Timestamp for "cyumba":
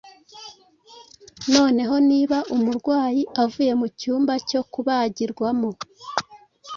3.99-4.33